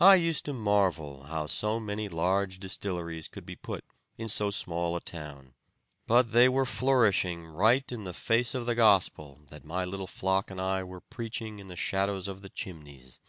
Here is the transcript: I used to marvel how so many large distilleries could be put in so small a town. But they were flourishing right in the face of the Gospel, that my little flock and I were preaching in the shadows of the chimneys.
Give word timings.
I 0.00 0.14
used 0.14 0.46
to 0.46 0.54
marvel 0.54 1.24
how 1.24 1.46
so 1.46 1.78
many 1.78 2.08
large 2.08 2.58
distilleries 2.58 3.28
could 3.28 3.44
be 3.44 3.54
put 3.54 3.84
in 4.16 4.30
so 4.30 4.48
small 4.48 4.96
a 4.96 5.00
town. 5.02 5.52
But 6.06 6.32
they 6.32 6.48
were 6.48 6.64
flourishing 6.64 7.44
right 7.48 7.92
in 7.92 8.04
the 8.04 8.14
face 8.14 8.54
of 8.54 8.64
the 8.64 8.74
Gospel, 8.74 9.42
that 9.50 9.66
my 9.66 9.84
little 9.84 10.06
flock 10.06 10.50
and 10.50 10.58
I 10.58 10.82
were 10.84 11.02
preaching 11.02 11.58
in 11.58 11.68
the 11.68 11.76
shadows 11.76 12.28
of 12.28 12.40
the 12.40 12.48
chimneys. 12.48 13.20